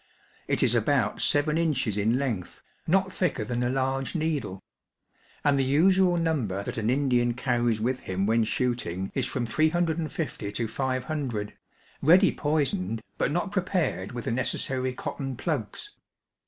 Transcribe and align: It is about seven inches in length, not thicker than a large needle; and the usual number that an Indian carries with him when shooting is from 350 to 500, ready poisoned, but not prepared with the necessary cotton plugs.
It 0.47 0.63
is 0.63 0.73
about 0.73 1.21
seven 1.21 1.59
inches 1.59 1.95
in 1.95 2.17
length, 2.17 2.63
not 2.87 3.13
thicker 3.13 3.43
than 3.45 3.61
a 3.61 3.69
large 3.69 4.15
needle; 4.15 4.63
and 5.43 5.59
the 5.59 5.63
usual 5.63 6.17
number 6.17 6.63
that 6.63 6.79
an 6.79 6.89
Indian 6.89 7.35
carries 7.35 7.79
with 7.79 7.99
him 7.99 8.25
when 8.25 8.43
shooting 8.43 9.11
is 9.13 9.27
from 9.27 9.45
350 9.45 10.51
to 10.53 10.67
500, 10.67 11.53
ready 12.01 12.31
poisoned, 12.31 13.03
but 13.19 13.29
not 13.31 13.51
prepared 13.51 14.11
with 14.11 14.25
the 14.25 14.31
necessary 14.31 14.91
cotton 14.91 15.35
plugs. 15.37 15.91